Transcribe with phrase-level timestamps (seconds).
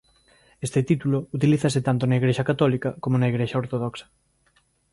[0.65, 4.05] Este título utilízase tanto na Igrexa católica como na Igrexa ortodoxa.